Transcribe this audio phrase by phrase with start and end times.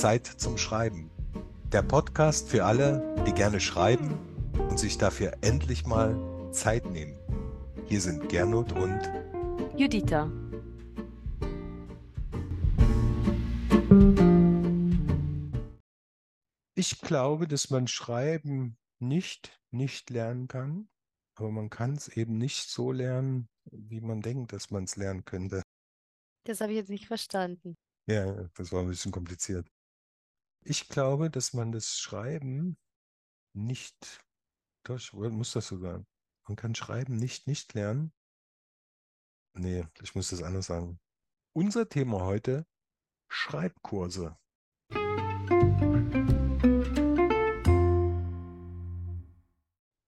[0.00, 1.10] Zeit zum Schreiben.
[1.72, 4.18] Der Podcast für alle, die gerne schreiben
[4.70, 6.16] und sich dafür endlich mal
[6.52, 7.18] Zeit nehmen.
[7.84, 8.98] Hier sind Gernot und
[9.76, 10.32] Juditha.
[16.74, 20.88] Ich glaube, dass man Schreiben nicht nicht lernen kann,
[21.34, 25.26] aber man kann es eben nicht so lernen, wie man denkt, dass man es lernen
[25.26, 25.60] könnte.
[26.46, 27.76] Das habe ich jetzt nicht verstanden.
[28.06, 29.70] Ja, das war ein bisschen kompliziert.
[30.62, 32.76] Ich glaube, dass man das Schreiben
[33.54, 34.22] nicht,
[34.88, 36.04] ich muss das sogar.
[36.46, 38.12] Man kann Schreiben nicht nicht lernen.
[39.54, 41.00] Nee, ich muss das anders sagen.
[41.52, 42.66] Unser Thema heute,
[43.28, 44.36] Schreibkurse.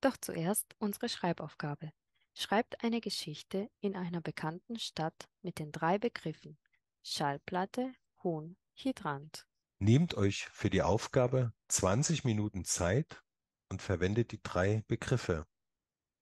[0.01, 1.93] Doch zuerst unsere Schreibaufgabe.
[2.35, 6.59] Schreibt eine Geschichte in einer bekannten Stadt mit den drei Begriffen
[7.03, 9.47] Schallplatte, Huhn, Hydrant.
[9.85, 13.25] Nehmt euch für die Aufgabe 20 Minuten Zeit
[13.69, 15.45] und verwendet die drei Begriffe.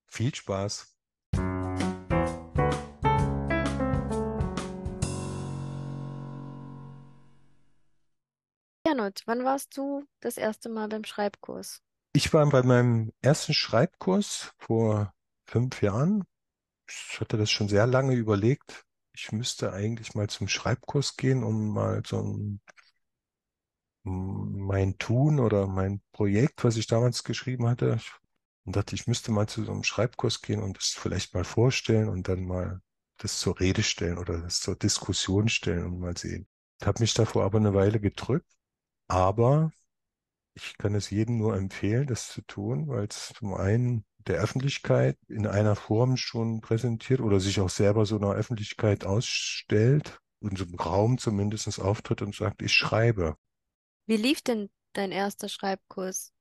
[0.07, 0.97] Viel Spaß!
[8.83, 11.83] Gernot, wann warst du das erste Mal beim Schreibkurs?
[12.15, 15.13] Ich war bei meinem ersten Schreibkurs vor
[15.45, 16.25] fünf Jahren.
[16.89, 18.87] Ich hatte das schon sehr lange überlegt.
[19.13, 22.63] Ich müsste eigentlich mal zum Schreibkurs gehen, um mal so ein,
[24.03, 27.99] mein Tun oder mein Projekt, was ich damals geschrieben hatte,
[28.65, 32.09] und dachte, ich müsste mal zu so einem Schreibkurs gehen und das vielleicht mal vorstellen
[32.09, 32.81] und dann mal
[33.19, 36.47] das zur Rede stellen oder das zur Diskussion stellen und mal sehen.
[36.81, 38.47] Ich habe mich davor aber eine Weile gedrückt,
[39.09, 39.73] aber
[40.55, 45.19] ich kann es jedem nur empfehlen, das zu tun, weil es zum einen der Öffentlichkeit
[45.29, 50.65] in einer Form schon präsentiert oder sich auch selber so einer Öffentlichkeit ausstellt, in so
[50.65, 53.37] einem Raum zumindest auftritt und sagt, ich schreibe.
[54.07, 56.33] Wie lief denn dein erster Schreibkurs?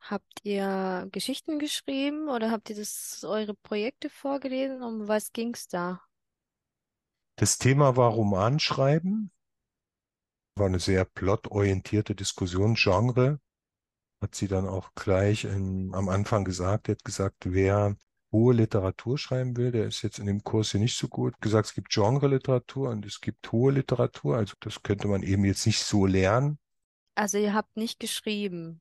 [0.00, 4.82] Habt ihr Geschichten geschrieben oder habt ihr das eure Projekte vorgelesen?
[4.82, 6.02] Um was ging's da?
[7.36, 9.30] Das Thema war Romanschreiben.
[10.56, 13.40] War eine sehr plotorientierte Diskussion, Genre
[14.22, 16.88] hat sie dann auch gleich in, am Anfang gesagt.
[16.88, 17.96] Er hat gesagt, wer
[18.30, 21.34] hohe Literatur schreiben will, der ist jetzt in dem Kurs hier nicht so gut.
[21.40, 24.36] Gesagt, es gibt Genre-Literatur und es gibt hohe Literatur.
[24.36, 26.58] Also das könnte man eben jetzt nicht so lernen.
[27.14, 28.80] Also ihr habt nicht geschrieben.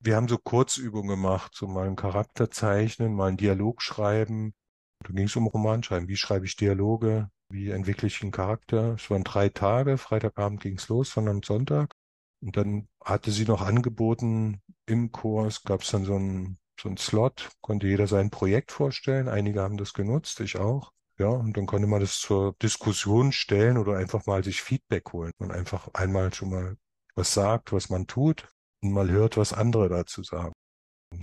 [0.00, 4.54] Wir haben so Kurzübungen gemacht, so mal einen Charakter zeichnen, mal einen Dialog schreiben.
[5.00, 6.08] Da ging es um Romanschreiben.
[6.08, 7.30] Wie schreibe ich Dialoge?
[7.48, 8.94] Wie entwickle ich einen Charakter?
[8.94, 9.98] Es waren drei Tage.
[9.98, 11.94] Freitagabend ging es los, sondern Sonntag.
[12.42, 16.96] Und dann hatte sie noch angeboten, im Kurs gab es dann so einen so einen
[16.98, 19.28] Slot, konnte jeder sein Projekt vorstellen.
[19.28, 20.92] Einige haben das genutzt, ich auch.
[21.18, 25.32] Ja, und dann konnte man das zur Diskussion stellen oder einfach mal sich Feedback holen.
[25.38, 26.76] Man einfach einmal schon mal
[27.14, 28.48] was sagt, was man tut
[28.82, 30.52] und mal hört, was andere dazu sagen.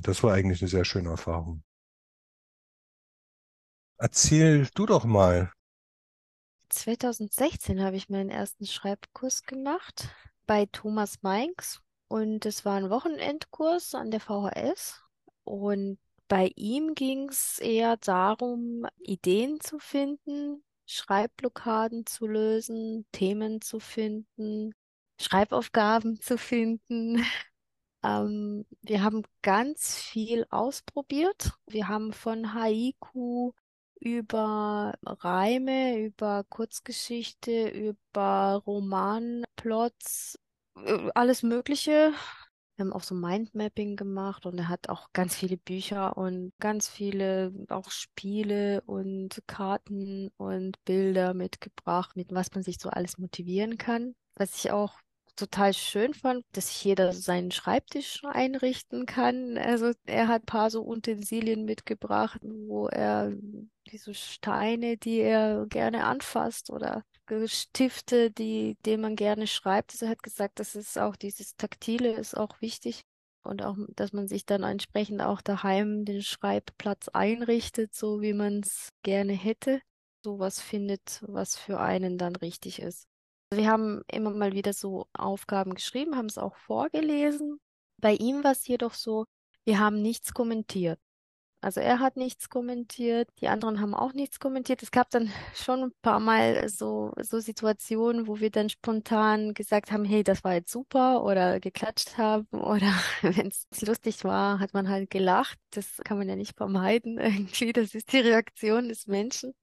[0.03, 1.63] Das war eigentlich eine sehr schöne Erfahrung.
[3.97, 5.51] Erzähl du doch mal.
[6.69, 10.09] 2016 habe ich meinen ersten Schreibkurs gemacht
[10.47, 15.03] bei Thomas Meinks und es war ein Wochenendkurs an der VHS
[15.43, 23.79] und bei ihm ging es eher darum, Ideen zu finden, Schreibblockaden zu lösen, Themen zu
[23.79, 24.73] finden,
[25.21, 27.23] Schreibaufgaben zu finden.
[28.03, 31.53] Ähm, wir haben ganz viel ausprobiert.
[31.67, 33.51] Wir haben von Haiku
[33.99, 40.39] über Reime, über Kurzgeschichte, über Romanplots,
[40.77, 42.13] äh, alles Mögliche.
[42.75, 46.89] Wir haben auch so Mindmapping gemacht und er hat auch ganz viele Bücher und ganz
[46.89, 53.77] viele auch Spiele und Karten und Bilder mitgebracht, mit was man sich so alles motivieren
[53.77, 54.15] kann.
[54.35, 54.99] Was ich auch
[55.35, 59.57] total schön fand, dass sich jeder seinen Schreibtisch einrichten kann.
[59.57, 63.33] Also er hat ein paar so Utensilien mitgebracht, wo er
[63.87, 67.03] diese Steine, die er gerne anfasst oder
[67.45, 69.93] Stifte, die, denen man gerne schreibt.
[69.93, 73.03] Also er hat gesagt, dass es auch dieses Taktile ist auch wichtig.
[73.43, 78.59] Und auch, dass man sich dann entsprechend auch daheim den Schreibplatz einrichtet, so wie man
[78.59, 79.81] es gerne hätte.
[80.23, 83.10] Sowas findet, was für einen dann richtig ist.
[83.53, 87.59] Wir haben immer mal wieder so Aufgaben geschrieben, haben es auch vorgelesen.
[87.97, 89.25] Bei ihm war es jedoch so,
[89.65, 90.99] wir haben nichts kommentiert.
[91.63, 94.81] Also er hat nichts kommentiert, die anderen haben auch nichts kommentiert.
[94.81, 99.91] Es gab dann schon ein paar Mal so, so Situationen, wo wir dann spontan gesagt
[99.91, 104.73] haben, hey, das war jetzt super oder geklatscht haben oder wenn es lustig war, hat
[104.73, 105.59] man halt gelacht.
[105.71, 107.73] Das kann man ja nicht vermeiden irgendwie.
[107.73, 109.53] Das ist die Reaktion des Menschen.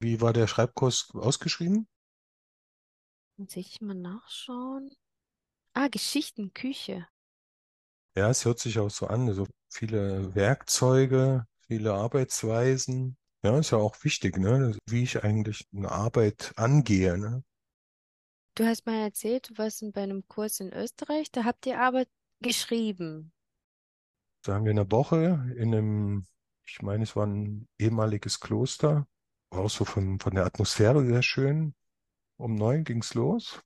[0.00, 1.86] Wie war der Schreibkurs ausgeschrieben?
[3.38, 4.90] Muss ich mal nachschauen.
[5.74, 7.08] Ah, Geschichtenküche.
[8.16, 13.16] Ja, es hört sich auch so an, so viele Werkzeuge, viele Arbeitsweisen.
[13.42, 14.76] Ja, ist ja auch wichtig, ne?
[14.86, 17.44] Wie ich eigentlich eine Arbeit angehe, ne?
[18.56, 22.04] Du hast mal erzählt, du warst bei einem Kurs in Österreich, da habt ihr aber
[22.40, 23.32] geschrieben.
[24.42, 26.26] Da haben wir eine Woche in einem,
[26.66, 29.06] ich meine, es war ein ehemaliges Kloster,
[29.50, 31.74] war auch so von, von der Atmosphäre sehr schön.
[32.38, 33.60] Um neun ging's los.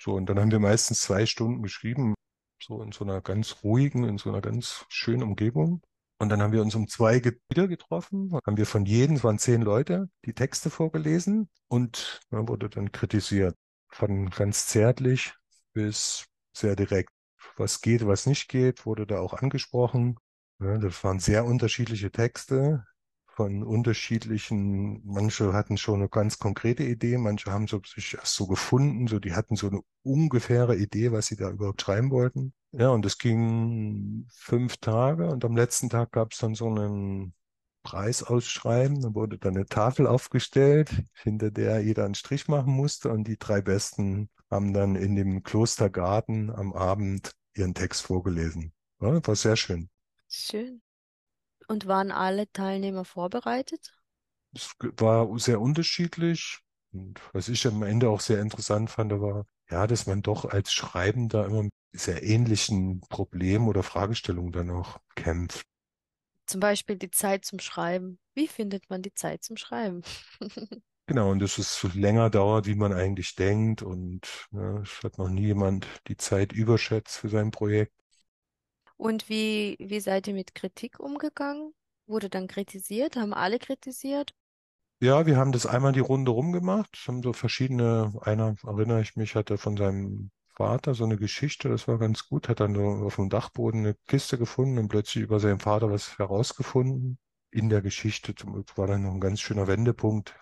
[0.00, 2.14] So, und dann haben wir meistens zwei Stunden geschrieben,
[2.62, 5.82] so in so einer ganz ruhigen, in so einer ganz schönen Umgebung.
[6.18, 9.38] Und dann haben wir uns um zwei wieder getroffen, haben wir von jedem, es waren
[9.38, 13.56] zehn Leute, die Texte vorgelesen und ja, wurde dann kritisiert.
[13.88, 15.34] Von ganz zärtlich
[15.72, 16.24] bis
[16.56, 17.10] sehr direkt.
[17.56, 20.16] Was geht, was nicht geht, wurde da auch angesprochen.
[20.60, 22.84] Ja, das waren sehr unterschiedliche Texte
[23.34, 28.46] von unterschiedlichen, manche hatten schon eine ganz konkrete Idee, manche haben so sich erst so
[28.46, 32.52] gefunden, so die hatten so eine ungefähre Idee, was sie da überhaupt schreiben wollten.
[32.72, 37.34] Ja, und das ging fünf Tage und am letzten Tag gab es dann so einen
[37.82, 39.00] Preis ausschreiben.
[39.00, 43.38] Da wurde dann eine Tafel aufgestellt, hinter der jeder einen Strich machen musste und die
[43.38, 48.72] drei Besten haben dann in dem Klostergarten am Abend ihren Text vorgelesen.
[49.00, 49.88] Ja, war sehr schön.
[50.28, 50.82] Schön.
[51.68, 53.92] Und waren alle Teilnehmer vorbereitet?
[54.54, 56.58] Es war sehr unterschiedlich.
[56.92, 60.72] Und was ich am Ende auch sehr interessant fand, war, ja, dass man doch als
[60.72, 65.66] Schreibender immer mit sehr ähnlichen Problemen oder Fragestellungen dann auch kämpft.
[66.46, 68.18] Zum Beispiel die Zeit zum Schreiben.
[68.34, 70.02] Wie findet man die Zeit zum Schreiben?
[71.06, 73.82] Genau, und dass es länger dauert, wie man eigentlich denkt.
[73.82, 77.92] Und ne, es hat noch nie jemand die Zeit überschätzt für sein Projekt.
[79.04, 81.74] Und wie, wie seid ihr mit Kritik umgegangen?
[82.06, 83.16] Wurde dann kritisiert?
[83.16, 84.32] Haben alle kritisiert?
[84.98, 87.04] Ja, wir haben das einmal die Runde rumgemacht.
[87.06, 91.86] Haben so verschiedene, einer, erinnere ich mich, hatte von seinem Vater so eine Geschichte, das
[91.86, 95.38] war ganz gut, hat dann so auf dem Dachboden eine Kiste gefunden und plötzlich über
[95.38, 97.18] seinen Vater was herausgefunden.
[97.50, 98.34] In der Geschichte
[98.74, 100.34] war dann noch ein ganz schöner Wendepunkt.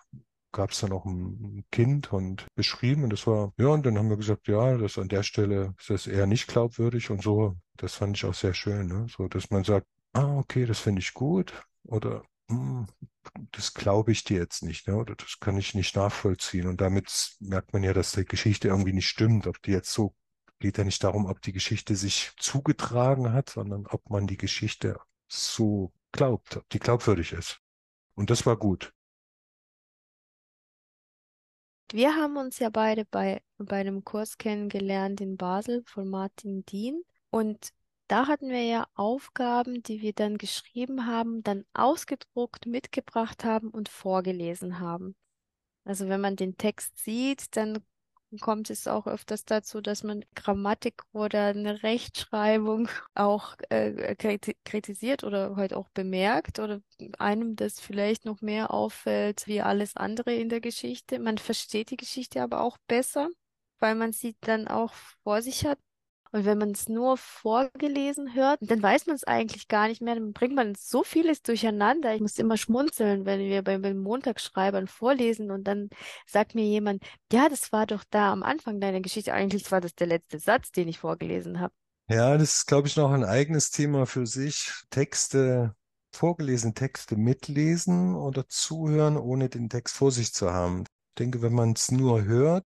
[0.52, 4.08] Gab es dann auch ein Kind und beschrieben und das war, ja, und dann haben
[4.08, 7.56] wir gesagt, ja, das an der Stelle ist das eher nicht glaubwürdig und so.
[7.76, 9.06] Das fand ich auch sehr schön, ne?
[9.08, 11.52] So, dass man sagt, ah, okay, das finde ich gut
[11.84, 12.86] oder hm,
[13.52, 14.96] das glaube ich dir jetzt nicht, ne?
[14.96, 16.66] oder das kann ich nicht nachvollziehen.
[16.66, 19.46] Und damit merkt man ja, dass die Geschichte irgendwie nicht stimmt.
[19.46, 20.14] Ob die jetzt so,
[20.58, 24.98] geht ja nicht darum, ob die Geschichte sich zugetragen hat, sondern ob man die Geschichte
[25.28, 27.60] so glaubt, ob die glaubwürdig ist.
[28.14, 28.92] Und das war gut.
[31.92, 37.02] Wir haben uns ja beide bei, bei einem Kurs kennengelernt in Basel von Martin Dien.
[37.32, 37.70] Und
[38.08, 43.88] da hatten wir ja Aufgaben, die wir dann geschrieben haben, dann ausgedruckt, mitgebracht haben und
[43.88, 45.16] vorgelesen haben.
[45.84, 47.82] Also wenn man den Text sieht, dann
[48.40, 54.14] kommt es auch öfters dazu, dass man Grammatik oder eine Rechtschreibung auch äh,
[54.64, 56.82] kritisiert oder halt auch bemerkt oder
[57.18, 61.18] einem das vielleicht noch mehr auffällt wie alles andere in der Geschichte.
[61.18, 63.30] Man versteht die Geschichte aber auch besser,
[63.78, 64.92] weil man sie dann auch
[65.24, 65.78] vor sich hat
[66.32, 70.14] und wenn man es nur vorgelesen hört, dann weiß man es eigentlich gar nicht mehr.
[70.14, 72.14] Dann bringt man so vieles durcheinander.
[72.14, 75.90] Ich muss immer schmunzeln, wenn wir beim, beim Montagsschreibern vorlesen und dann
[76.26, 79.34] sagt mir jemand, ja, das war doch da am Anfang deiner Geschichte.
[79.34, 81.74] Eigentlich war das der letzte Satz, den ich vorgelesen habe.
[82.08, 84.72] Ja, das ist, glaube ich, noch ein eigenes Thema für sich.
[84.90, 85.74] Texte,
[86.14, 90.84] vorgelesene Texte mitlesen oder zuhören, ohne den Text vor sich zu haben.
[91.10, 92.64] Ich denke, wenn man es nur hört,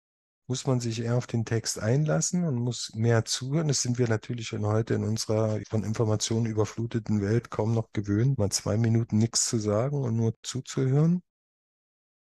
[0.51, 3.69] muss man sich eher auf den Text einlassen und muss mehr zuhören.
[3.69, 8.51] Das sind wir natürlich heute in unserer von Informationen überfluteten Welt kaum noch gewöhnt, mal
[8.51, 11.23] zwei Minuten nichts zu sagen und nur zuzuhören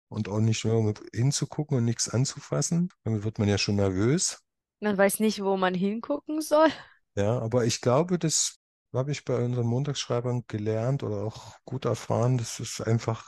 [0.09, 2.89] und auch nicht nur hinzugucken und nichts anzufassen.
[3.05, 4.43] Damit wird man ja schon nervös.
[4.81, 6.67] Man weiß nicht, wo man hingucken soll.
[7.15, 8.57] Ja, aber ich glaube, das
[8.93, 13.25] habe ich bei unseren Montagsschreibern gelernt oder auch gut erfahren, das ist einfach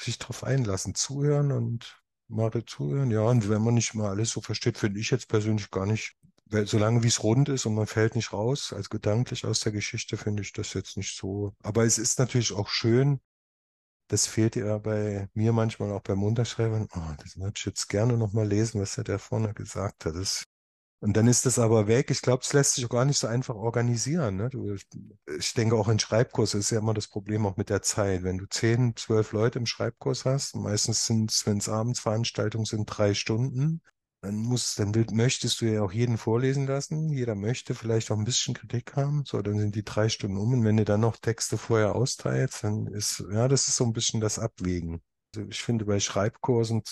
[0.00, 3.10] sich darauf einlassen, zuhören und mal zuhören.
[3.10, 6.16] Ja, und wenn man nicht mal alles so versteht, finde ich jetzt persönlich gar nicht.
[6.46, 9.72] Weil, solange wie es rund ist und man fällt nicht raus, als gedanklich aus der
[9.72, 11.54] Geschichte, finde ich das jetzt nicht so.
[11.62, 13.20] Aber es ist natürlich auch schön,
[14.08, 16.86] das fehlt ja bei mir manchmal auch beim Unterschreiben.
[16.94, 20.14] Oh, das würde ich jetzt gerne nochmal lesen, was er da vorne gesagt hat.
[20.14, 20.44] Das
[21.04, 22.10] und dann ist das aber weg.
[22.10, 24.36] Ich glaube, es lässt sich auch gar nicht so einfach organisieren.
[24.38, 24.48] Ne?
[24.48, 24.74] Du,
[25.38, 28.22] ich denke, auch in Schreibkurs ist ja immer das Problem auch mit der Zeit.
[28.22, 32.64] Wenn du zehn, zwölf Leute im Schreibkurs hast, meistens sind es, wenn es abends Veranstaltungen
[32.64, 33.82] sind, drei Stunden,
[34.22, 37.10] dann muss, dann will, möchtest du ja auch jeden vorlesen lassen.
[37.10, 39.24] Jeder möchte vielleicht auch ein bisschen Kritik haben.
[39.26, 40.54] So, dann sind die drei Stunden um.
[40.54, 43.92] Und wenn du dann noch Texte vorher austeilst, dann ist, ja, das ist so ein
[43.92, 45.02] bisschen das Abwägen.
[45.36, 46.82] Also ich finde bei Schreibkursen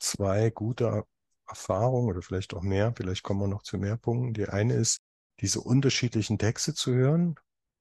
[0.00, 1.04] zwei gute
[1.50, 4.34] Erfahrungen oder vielleicht auch mehr, vielleicht kommen wir noch zu mehr Punkten.
[4.34, 4.98] Die eine ist,
[5.40, 7.34] diese unterschiedlichen Texte zu hören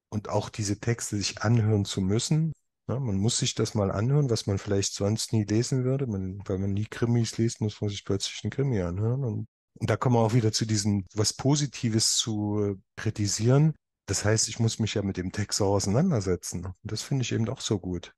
[0.09, 2.53] und auch diese Texte sich anhören zu müssen.
[2.87, 6.07] Ja, man muss sich das mal anhören, was man vielleicht sonst nie lesen würde.
[6.07, 9.23] Man, weil man nie Krimis liest, muss man sich plötzlich einen Krimi anhören.
[9.23, 9.47] Und,
[9.79, 13.75] und da kommen wir auch wieder zu diesem, was Positives zu kritisieren.
[14.07, 16.65] Das heißt, ich muss mich ja mit dem Text auch auseinandersetzen.
[16.65, 18.11] Und das finde ich eben auch so gut.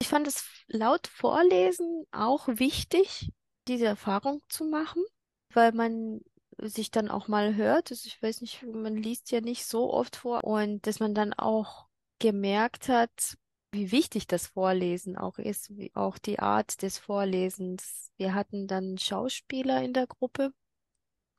[0.00, 3.32] Ich fand es laut Vorlesen auch wichtig,
[3.68, 5.04] diese Erfahrung zu machen,
[5.52, 6.20] weil man
[6.58, 7.90] sich dann auch mal hört.
[7.90, 11.32] Also ich weiß nicht, man liest ja nicht so oft vor und dass man dann
[11.32, 11.86] auch
[12.18, 13.36] gemerkt hat,
[13.72, 18.10] wie wichtig das Vorlesen auch ist, wie auch die Art des Vorlesens.
[18.18, 20.52] Wir hatten dann einen Schauspieler in der Gruppe,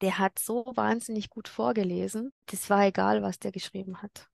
[0.02, 2.34] der hat so wahnsinnig gut vorgelesen.
[2.48, 4.28] Das war egal, was der geschrieben hat.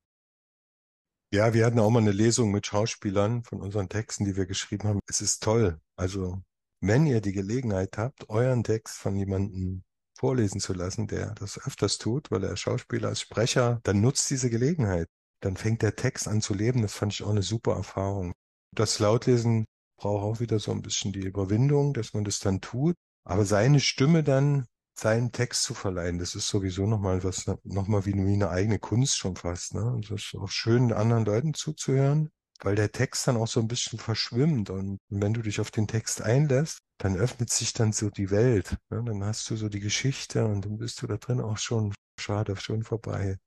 [1.32, 4.88] Ja, wir hatten auch mal eine Lesung mit Schauspielern von unseren Texten, die wir geschrieben
[4.88, 5.00] haben.
[5.06, 5.80] Es ist toll.
[5.96, 6.42] Also,
[6.82, 9.84] wenn ihr die Gelegenheit habt, euren Text von jemandem
[10.18, 14.50] vorlesen zu lassen, der das öfters tut, weil er Schauspieler ist, Sprecher, dann nutzt diese
[14.50, 15.08] Gelegenheit.
[15.42, 16.82] Dann fängt der Text an zu leben.
[16.82, 18.34] Das fand ich auch eine super Erfahrung.
[18.76, 19.66] Das Lautlesen
[19.98, 22.96] braucht auch wieder so ein bisschen die Überwindung, dass man das dann tut.
[23.24, 24.66] Aber seine Stimme dann
[25.00, 29.38] seinen Text zu verleihen, das ist sowieso nochmal was, nochmal wie, eine eigene Kunst schon
[29.38, 29.74] fast.
[29.74, 29.86] Ne?
[29.86, 32.30] Und das ist auch schön, anderen Leuten zuzuhören,
[32.64, 34.70] weil der Text dann auch so ein bisschen verschwimmt.
[34.70, 38.78] Und wenn du dich auf den Text einlässt, dann öffnet sich dann so die Welt.
[38.90, 39.04] Ne?
[39.06, 42.56] Dann hast du so die Geschichte und dann bist du da drin auch schon, schade,
[42.58, 43.38] schon vorbei.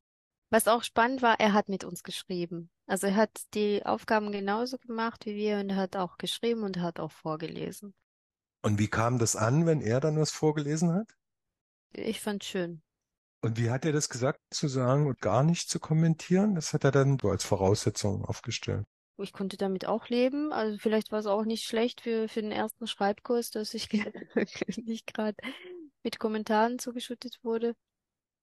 [0.51, 2.71] Was auch spannend war, er hat mit uns geschrieben.
[2.87, 6.79] Also er hat die Aufgaben genauso gemacht wie wir und er hat auch geschrieben und
[6.81, 7.95] hat auch vorgelesen.
[8.63, 11.09] Und wie kam das an, wenn er dann was vorgelesen hat?
[11.95, 12.83] Ich fand schön.
[13.45, 16.55] Und wie hat er das gesagt, zu sagen und gar nicht zu kommentieren?
[16.55, 18.87] Das hat er dann so als Voraussetzung aufgestellt.
[19.19, 20.53] Ich konnte damit auch leben.
[20.53, 23.89] Also vielleicht war es auch nicht schlecht für, für den ersten Schreibkurs, dass ich
[24.85, 25.37] nicht gerade
[26.03, 27.75] mit Kommentaren zugeschüttet wurde.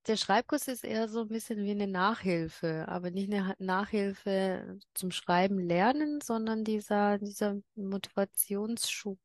[0.07, 5.11] Der Schreibkurs ist eher so ein bisschen wie eine Nachhilfe, aber nicht eine Nachhilfe zum
[5.11, 9.19] Schreiben lernen, sondern dieser, dieser Motivationsschub.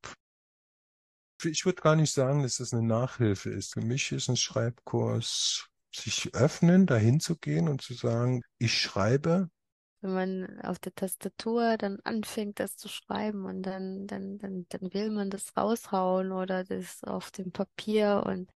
[1.45, 3.75] Ich würde gar nicht sagen, dass das eine Nachhilfe ist.
[3.75, 9.49] Für mich ist ein Schreibkurs sich öffnen, dahin zu gehen und zu sagen, ich schreibe
[10.05, 14.95] wenn man auf der Tastatur dann anfängt, das zu schreiben und dann, dann, dann, dann
[14.95, 18.51] will man das raushauen oder das auf dem Papier und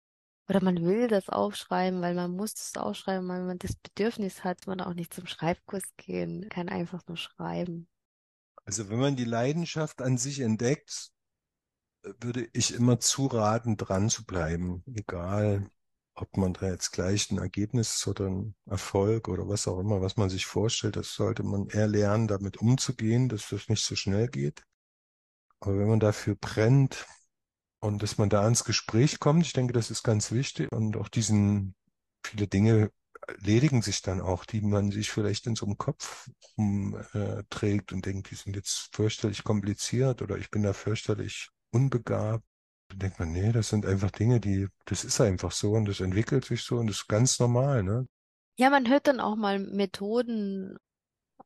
[0.49, 4.67] oder man will das aufschreiben, weil man muss das aufschreiben, weil man das Bedürfnis hat,
[4.67, 7.89] man auch nicht zum Schreibkurs gehen, kann einfach nur schreiben.
[8.65, 11.11] Also wenn man die Leidenschaft an sich entdeckt,
[12.21, 15.69] würde ich immer zuraten, dran zu bleiben, egal
[16.17, 20.17] ob man da jetzt gleich ein Ergebnis oder ein Erfolg oder was auch immer, was
[20.17, 24.29] man sich vorstellt, das sollte man eher lernen, damit umzugehen, dass das nicht so schnell
[24.29, 24.63] geht.
[25.61, 27.07] Aber wenn man dafür brennt
[27.81, 31.09] und dass man da ans Gespräch kommt, ich denke, das ist ganz wichtig und auch
[31.09, 31.75] diesen,
[32.25, 32.91] viele Dinge
[33.29, 38.07] erledigen sich dann auch, die man sich vielleicht in so einem Kopf umträgt äh, und
[38.07, 42.46] denkt, die sind jetzt fürchterlich kompliziert oder ich bin da fürchterlich unbegabt.
[42.99, 46.47] Denkt man, nee, das sind einfach Dinge, die, das ist einfach so und das entwickelt
[46.47, 48.07] sich so und das ist ganz normal, ne?
[48.59, 50.79] Ja, man hört dann auch mal Methoden,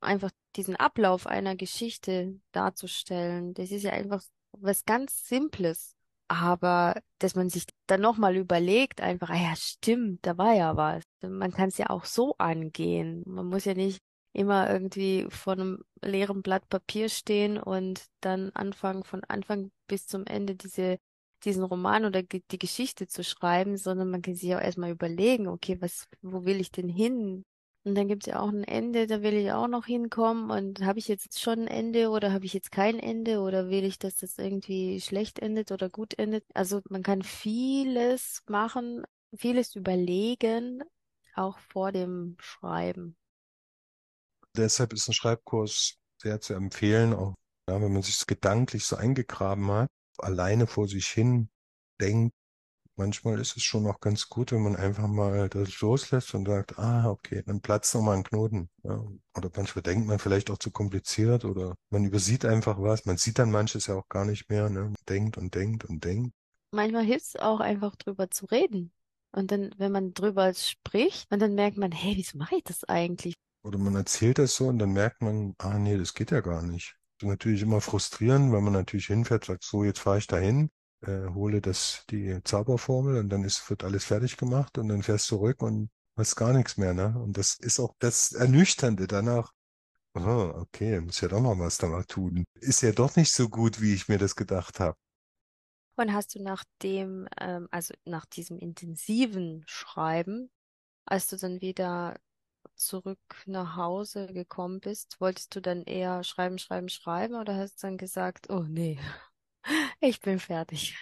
[0.00, 3.52] einfach diesen Ablauf einer Geschichte darzustellen.
[3.54, 5.96] Das ist ja einfach was ganz Simples.
[6.28, 11.02] Aber dass man sich dann nochmal überlegt, einfach, ah ja, stimmt, da war ja was.
[11.22, 13.24] Man kann es ja auch so angehen.
[13.26, 13.98] Man muss ja nicht
[14.32, 20.24] immer irgendwie vor einem leeren Blatt Papier stehen und dann anfangen, von Anfang bis zum
[20.24, 20.98] Ende diese
[21.40, 25.76] diesen Roman oder die Geschichte zu schreiben, sondern man kann sich auch erstmal überlegen, okay,
[25.80, 27.44] was, wo will ich denn hin?
[27.82, 30.50] Und dann gibt es ja auch ein Ende, da will ich auch noch hinkommen.
[30.50, 33.84] Und habe ich jetzt schon ein Ende oder habe ich jetzt kein Ende oder will
[33.84, 36.44] ich, dass das irgendwie schlecht endet oder gut endet?
[36.52, 39.04] Also man kann vieles machen,
[39.34, 40.82] vieles überlegen,
[41.34, 43.16] auch vor dem Schreiben.
[44.56, 47.34] Deshalb ist ein Schreibkurs sehr zu empfehlen, auch
[47.68, 49.88] ja, wenn man sich gedanklich so eingegraben hat
[50.20, 51.48] alleine vor sich hin
[52.00, 52.34] denkt,
[52.96, 56.78] manchmal ist es schon auch ganz gut, wenn man einfach mal das loslässt und sagt,
[56.78, 58.68] ah, okay, dann platzt nochmal ein Knoten.
[58.82, 59.02] Ja.
[59.36, 63.06] Oder manchmal denkt man vielleicht auch zu kompliziert oder man übersieht einfach was.
[63.06, 64.92] Man sieht dann manches ja auch gar nicht mehr, ne?
[65.08, 66.34] denkt und denkt und denkt.
[66.72, 68.92] Manchmal hilft es auch einfach drüber zu reden.
[69.32, 72.84] Und dann, wenn man drüber spricht, und dann merkt man, hey, wieso mache ich das
[72.84, 73.34] eigentlich?
[73.62, 76.62] Oder man erzählt das so und dann merkt man, ah nee, das geht ja gar
[76.62, 80.70] nicht natürlich immer frustrierend, weil man natürlich hinfährt, sagt, so, jetzt fahre ich dahin,
[81.02, 85.30] äh, hole das, die Zauberformel und dann ist, wird alles fertig gemacht und dann fährst
[85.30, 87.18] du zurück und hast gar nichts mehr, ne?
[87.18, 89.52] Und das ist auch das Ernüchternde danach.
[90.14, 92.44] Oh, okay, muss ja doch noch was da mal tun.
[92.54, 94.96] Ist ja doch nicht so gut, wie ich mir das gedacht habe.
[95.96, 100.50] Und hast du nach dem, ähm, also nach diesem intensiven Schreiben,
[101.04, 102.16] als du dann wieder
[102.76, 107.86] zurück nach Hause gekommen bist, wolltest du dann eher schreiben, schreiben, schreiben oder hast du
[107.86, 108.98] dann gesagt, oh nee,
[110.00, 110.98] ich bin fertig?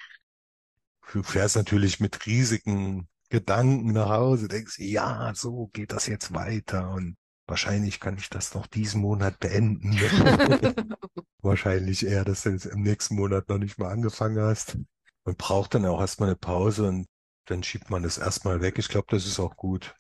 [1.13, 6.91] Du fährst natürlich mit riesigen Gedanken nach Hause, denkst, ja, so geht das jetzt weiter
[6.91, 9.93] und wahrscheinlich kann ich das noch diesen Monat beenden.
[11.43, 14.79] wahrscheinlich eher, dass du jetzt im nächsten Monat noch nicht mal angefangen hast.
[15.25, 17.07] Man braucht dann auch erstmal eine Pause und
[17.47, 18.79] dann schiebt man das erstmal weg.
[18.79, 19.95] Ich glaube, das ist auch gut.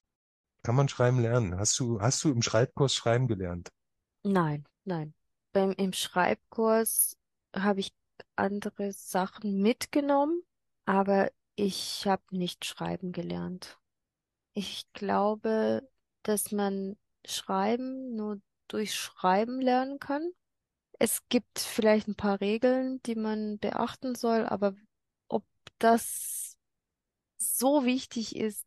[0.68, 1.58] Kann man schreiben lernen?
[1.58, 3.70] Hast du, hast du im Schreibkurs schreiben gelernt?
[4.22, 5.14] Nein, nein.
[5.52, 7.16] Beim, im Schreibkurs
[7.56, 7.94] habe ich
[8.36, 10.42] andere Sachen mitgenommen,
[10.84, 13.78] aber ich habe nicht schreiben gelernt.
[14.52, 15.88] Ich glaube,
[16.22, 20.32] dass man Schreiben nur durch Schreiben lernen kann.
[20.98, 24.74] Es gibt vielleicht ein paar Regeln, die man beachten soll, aber
[25.28, 25.46] ob
[25.78, 26.58] das
[27.38, 28.66] so wichtig ist,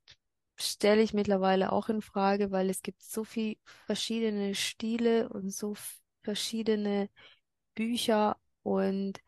[0.81, 5.75] stelle ich mittlerweile auch in Frage, weil es gibt so viel verschiedene Stile und so
[6.23, 7.07] verschiedene
[7.75, 9.19] Bücher und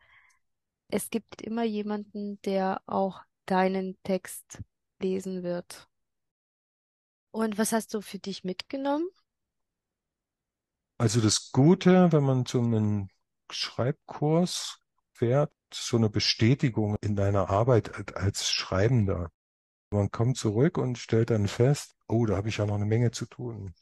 [0.88, 4.62] es gibt immer jemanden, der auch deinen Text
[5.00, 5.88] lesen wird.
[7.30, 9.06] Und was hast du für dich mitgenommen?
[10.98, 13.10] Also das Gute, wenn man zu einem
[13.48, 14.80] Schreibkurs
[15.12, 19.30] fährt, so eine Bestätigung in deiner Arbeit als Schreibender.
[19.94, 23.12] Man kommt zurück und stellt dann fest, oh, da habe ich ja noch eine Menge
[23.12, 23.74] zu tun.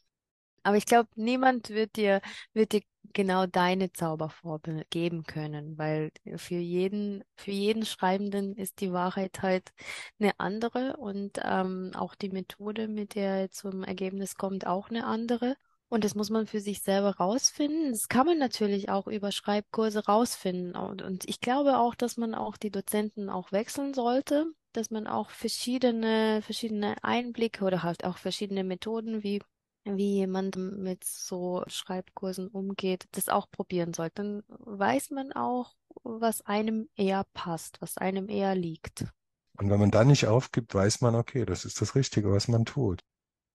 [0.63, 2.21] Aber ich glaube, niemand wird dir,
[2.53, 2.81] wird dir
[3.13, 9.73] genau deine Zauberformel geben können, weil für jeden, für jeden Schreibenden ist die Wahrheit halt
[10.19, 15.05] eine andere und ähm, auch die Methode, mit der er zum Ergebnis kommt, auch eine
[15.05, 15.57] andere.
[15.89, 17.91] Und das muss man für sich selber rausfinden.
[17.91, 20.75] Das kann man natürlich auch über Schreibkurse rausfinden.
[20.75, 25.05] Und, und ich glaube auch, dass man auch die Dozenten auch wechseln sollte, dass man
[25.05, 29.41] auch verschiedene, verschiedene Einblicke oder halt auch verschiedene Methoden, wie
[29.85, 34.15] wie jemand mit so Schreibkursen umgeht, das auch probieren sollte.
[34.15, 39.05] Dann weiß man auch, was einem eher passt, was einem eher liegt.
[39.57, 42.65] Und wenn man da nicht aufgibt, weiß man, okay, das ist das Richtige, was man
[42.65, 43.01] tut.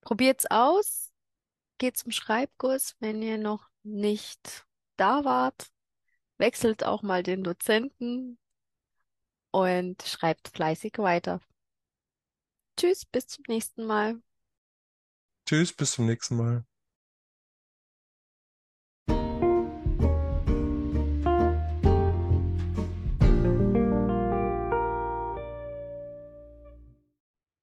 [0.02, 1.07] Probiert's aus,
[1.78, 5.70] geht zum Schreibkurs, wenn ihr noch nicht da wart.
[6.36, 8.38] Wechselt auch mal den Dozenten
[9.50, 11.40] und schreibt fleißig weiter.
[12.76, 14.20] Tschüss, bis zum nächsten Mal.
[15.46, 16.64] Tschüss, bis zum nächsten Mal.